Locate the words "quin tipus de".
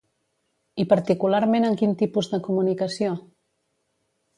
1.83-2.43